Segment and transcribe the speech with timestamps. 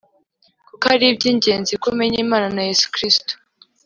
[0.67, 3.31] Kuki ari iby ingenzi ko umenya Imana na Yesu Kristo